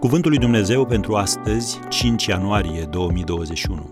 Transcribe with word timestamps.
Cuvântul 0.00 0.30
lui 0.30 0.40
Dumnezeu 0.40 0.86
pentru 0.86 1.14
astăzi, 1.14 1.78
5 1.88 2.26
ianuarie 2.26 2.84
2021. 2.84 3.88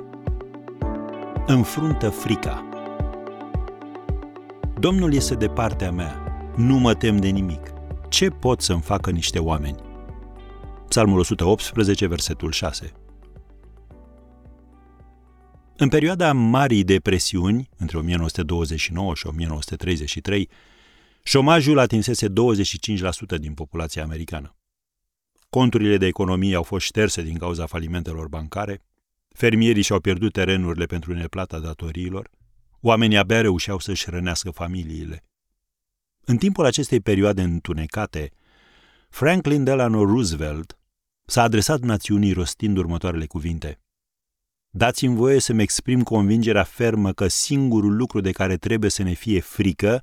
Înfruntă 1.46 2.08
frica. 2.08 2.68
Domnul 4.78 5.14
este 5.14 5.34
de 5.34 5.48
partea 5.48 5.90
mea, 5.90 6.42
nu 6.56 6.78
mă 6.78 6.94
tem 6.94 7.16
de 7.16 7.28
nimic. 7.28 7.72
Ce 8.08 8.28
pot 8.28 8.60
să-mi 8.60 8.80
facă 8.80 9.10
niște 9.10 9.38
oameni? 9.38 9.76
Psalmul 10.88 11.18
118, 11.18 12.06
versetul 12.06 12.52
6. 12.52 12.92
În 15.76 15.88
perioada 15.88 16.32
Marii 16.32 16.84
Depresiuni, 16.84 17.68
între 17.76 17.98
1929 17.98 19.14
și 19.14 19.26
1933, 19.26 20.48
șomajul 21.22 21.78
atinsese 21.78 22.28
25% 22.28 22.30
din 23.38 23.54
populația 23.54 24.02
americană. 24.02 24.57
Conturile 25.50 25.96
de 25.96 26.06
economie 26.06 26.54
au 26.54 26.62
fost 26.62 26.84
șterse 26.84 27.22
din 27.22 27.38
cauza 27.38 27.66
falimentelor 27.66 28.28
bancare, 28.28 28.82
fermierii 29.28 29.82
și-au 29.82 30.00
pierdut 30.00 30.32
terenurile 30.32 30.86
pentru 30.86 31.12
neplata 31.12 31.58
datoriilor, 31.58 32.30
oamenii 32.80 33.16
abia 33.16 33.40
reușeau 33.40 33.78
să-și 33.78 34.10
rănească 34.10 34.50
familiile. 34.50 35.24
În 36.24 36.36
timpul 36.36 36.64
acestei 36.64 37.00
perioade 37.00 37.42
întunecate, 37.42 38.30
Franklin 39.08 39.64
Delano 39.64 40.04
Roosevelt 40.04 40.78
s-a 41.24 41.42
adresat 41.42 41.80
națiunii 41.80 42.32
rostind 42.32 42.76
următoarele 42.76 43.26
cuvinte. 43.26 43.80
Dați-mi 44.70 45.16
voie 45.16 45.38
să-mi 45.38 45.62
exprim 45.62 46.02
convingerea 46.02 46.64
fermă 46.64 47.12
că 47.12 47.28
singurul 47.28 47.96
lucru 47.96 48.20
de 48.20 48.32
care 48.32 48.56
trebuie 48.56 48.90
să 48.90 49.02
ne 49.02 49.12
fie 49.12 49.40
frică 49.40 50.02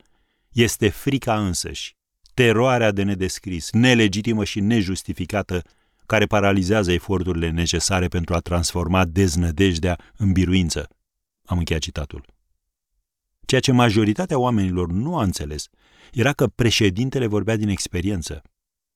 este 0.52 0.90
frica 0.90 1.46
însăși 1.46 1.95
teroarea 2.36 2.92
de 2.92 3.04
nedescris, 3.04 3.72
nelegitimă 3.72 4.44
și 4.44 4.60
nejustificată, 4.60 5.62
care 6.06 6.26
paralizează 6.26 6.92
eforturile 6.92 7.50
necesare 7.50 8.08
pentru 8.08 8.34
a 8.34 8.40
transforma 8.40 9.06
deznădejdea 9.06 10.00
în 10.18 10.32
biruință. 10.32 10.88
Am 11.46 11.58
încheiat 11.58 11.82
citatul. 11.82 12.26
Ceea 13.46 13.62
ce 13.62 13.72
majoritatea 13.72 14.38
oamenilor 14.38 14.92
nu 14.92 15.18
a 15.18 15.24
înțeles 15.24 15.68
era 16.12 16.34
că 16.34 16.48
președintele 16.48 17.26
vorbea 17.28 17.56
din 17.56 17.70
experiență. 17.70 18.42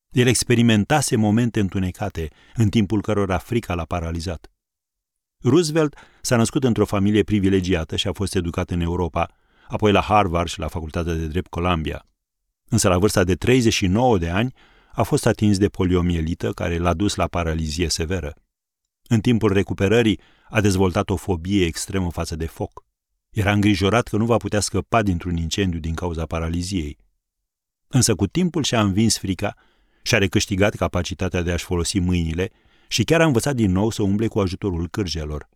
El 0.09 0.27
experimentase 0.27 1.15
momente 1.15 1.59
întunecate, 1.59 2.29
în 2.55 2.69
timpul 2.69 3.01
cărora 3.01 3.37
frica 3.37 3.73
l-a 3.73 3.85
paralizat. 3.85 4.51
Roosevelt 5.43 5.95
s-a 6.21 6.35
născut 6.35 6.63
într-o 6.63 6.85
familie 6.85 7.23
privilegiată 7.23 7.95
și 7.95 8.07
a 8.07 8.11
fost 8.11 8.35
educat 8.35 8.69
în 8.69 8.81
Europa, 8.81 9.31
apoi 9.67 9.91
la 9.91 10.01
Harvard 10.01 10.47
și 10.47 10.59
la 10.59 10.67
Facultatea 10.67 11.13
de 11.13 11.27
Drept 11.27 11.49
Columbia. 11.49 12.08
Însă 12.69 12.87
la 12.87 12.97
vârsta 12.97 13.23
de 13.23 13.35
39 13.35 14.17
de 14.17 14.29
ani 14.29 14.53
a 14.93 15.03
fost 15.03 15.25
atins 15.25 15.57
de 15.57 15.67
poliomielită 15.67 16.51
care 16.51 16.77
l-a 16.77 16.93
dus 16.93 17.15
la 17.15 17.27
paralizie 17.27 17.87
severă. 17.87 18.35
În 19.07 19.21
timpul 19.21 19.53
recuperării 19.53 20.19
a 20.49 20.61
dezvoltat 20.61 21.09
o 21.09 21.15
fobie 21.15 21.65
extremă 21.65 22.11
față 22.11 22.35
de 22.35 22.45
foc. 22.45 22.85
Era 23.29 23.51
îngrijorat 23.51 24.07
că 24.07 24.17
nu 24.17 24.25
va 24.25 24.37
putea 24.37 24.59
scăpa 24.59 25.01
dintr-un 25.01 25.37
incendiu 25.37 25.79
din 25.79 25.93
cauza 25.93 26.25
paraliziei. 26.25 26.97
Însă 27.87 28.15
cu 28.15 28.27
timpul 28.27 28.63
și-a 28.63 28.81
învins 28.81 29.17
frica 29.17 29.55
și 30.01 30.15
a 30.15 30.17
recâștigat 30.17 30.75
capacitatea 30.75 31.41
de 31.41 31.51
a-și 31.51 31.63
folosi 31.63 31.99
mâinile 31.99 32.51
și 32.87 33.03
chiar 33.03 33.21
a 33.21 33.25
învățat 33.25 33.55
din 33.55 33.71
nou 33.71 33.89
să 33.89 34.03
umble 34.03 34.27
cu 34.27 34.39
ajutorul 34.39 34.87
cârjelor. 34.87 35.49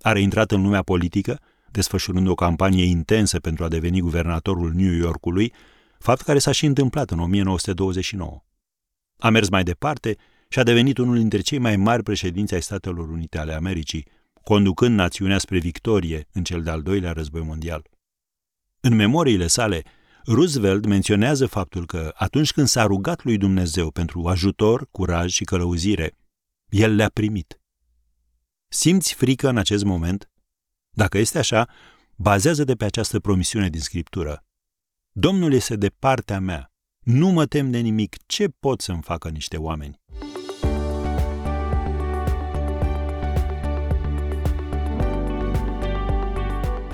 A 0.00 0.12
reintrat 0.12 0.50
în 0.50 0.62
lumea 0.62 0.82
politică, 0.82 1.40
desfășurând 1.70 2.28
o 2.28 2.34
campanie 2.34 2.84
intensă 2.84 3.40
pentru 3.40 3.64
a 3.64 3.68
deveni 3.68 4.00
guvernatorul 4.00 4.72
New 4.74 4.92
Yorkului 4.92 5.52
fapt 6.02 6.20
care 6.20 6.38
s-a 6.38 6.52
și 6.52 6.66
întâmplat 6.66 7.10
în 7.10 7.18
1929. 7.18 8.44
A 9.18 9.28
mers 9.28 9.48
mai 9.48 9.62
departe 9.62 10.16
și 10.48 10.58
a 10.58 10.62
devenit 10.62 10.98
unul 10.98 11.16
dintre 11.16 11.40
cei 11.40 11.58
mai 11.58 11.76
mari 11.76 12.02
președinți 12.02 12.54
ai 12.54 12.62
Statelor 12.62 13.08
Unite 13.08 13.38
ale 13.38 13.52
Americii, 13.52 14.06
conducând 14.42 14.94
națiunea 14.94 15.38
spre 15.38 15.58
victorie 15.58 16.28
în 16.32 16.44
cel 16.44 16.62
de-al 16.62 16.82
doilea 16.82 17.12
război 17.12 17.42
mondial. 17.42 17.90
În 18.80 18.94
memoriile 18.94 19.46
sale, 19.46 19.82
Roosevelt 20.24 20.86
menționează 20.86 21.46
faptul 21.46 21.86
că 21.86 22.12
atunci 22.14 22.52
când 22.52 22.66
s-a 22.66 22.84
rugat 22.84 23.24
lui 23.24 23.36
Dumnezeu 23.36 23.90
pentru 23.90 24.26
ajutor, 24.26 24.88
curaj 24.90 25.32
și 25.32 25.44
călăuzire, 25.44 26.16
el 26.68 26.94
le-a 26.94 27.08
primit. 27.08 27.60
Simți 28.68 29.14
frică 29.14 29.48
în 29.48 29.56
acest 29.56 29.84
moment? 29.84 30.30
Dacă 30.90 31.18
este 31.18 31.38
așa, 31.38 31.68
bazează 32.16 32.64
de 32.64 32.74
pe 32.74 32.84
această 32.84 33.20
promisiune 33.20 33.68
din 33.68 33.80
Scriptură. 33.80 34.44
Domnul 35.14 35.52
este 35.52 35.76
de 35.76 35.88
partea 35.98 36.40
mea. 36.40 36.72
Nu 37.04 37.28
mă 37.28 37.46
tem 37.46 37.70
de 37.70 37.78
nimic. 37.78 38.16
Ce 38.26 38.48
pot 38.60 38.80
să-mi 38.80 39.02
facă 39.02 39.28
niște 39.28 39.56
oameni? 39.56 40.00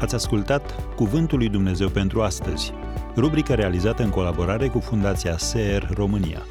Ați 0.01 0.15
ascultat 0.15 0.95
Cuvântul 0.95 1.39
lui 1.39 1.49
Dumnezeu 1.49 1.89
pentru 1.89 2.23
astăzi, 2.23 2.73
rubrica 3.17 3.55
realizată 3.55 4.03
în 4.03 4.11
colaborare 4.11 4.69
cu 4.69 4.79
Fundația 4.79 5.39
SER 5.39 5.91
România. 5.95 6.43